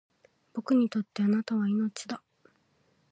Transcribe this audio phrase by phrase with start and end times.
[0.53, 2.23] 僕にとって貴方は命だ